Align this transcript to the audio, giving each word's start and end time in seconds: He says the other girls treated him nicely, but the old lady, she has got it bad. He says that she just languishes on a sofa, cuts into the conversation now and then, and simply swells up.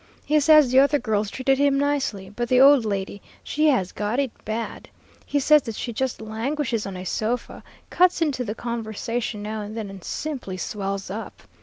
He 0.25 0.39
says 0.39 0.71
the 0.71 0.79
other 0.79 0.97
girls 0.97 1.29
treated 1.29 1.59
him 1.59 1.77
nicely, 1.77 2.31
but 2.35 2.49
the 2.49 2.59
old 2.59 2.85
lady, 2.85 3.21
she 3.43 3.67
has 3.67 3.91
got 3.91 4.19
it 4.19 4.31
bad. 4.43 4.89
He 5.27 5.39
says 5.39 5.61
that 5.61 5.75
she 5.75 5.93
just 5.93 6.19
languishes 6.19 6.87
on 6.87 6.97
a 6.97 7.05
sofa, 7.05 7.61
cuts 7.91 8.19
into 8.19 8.43
the 8.43 8.55
conversation 8.55 9.43
now 9.43 9.61
and 9.61 9.77
then, 9.77 9.91
and 9.91 10.03
simply 10.03 10.57
swells 10.57 11.11
up. 11.11 11.43